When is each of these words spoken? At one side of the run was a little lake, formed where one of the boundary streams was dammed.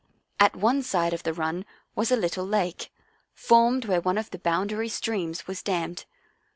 At 0.39 0.55
one 0.55 0.81
side 0.81 1.13
of 1.13 1.21
the 1.21 1.31
run 1.31 1.63
was 1.93 2.11
a 2.11 2.15
little 2.15 2.43
lake, 2.43 2.91
formed 3.35 3.85
where 3.85 4.01
one 4.01 4.17
of 4.17 4.31
the 4.31 4.39
boundary 4.39 4.89
streams 4.89 5.45
was 5.45 5.61
dammed. 5.61 6.05